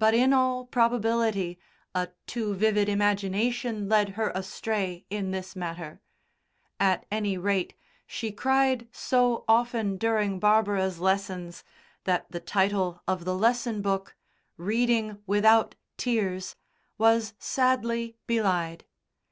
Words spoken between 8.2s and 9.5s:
cried so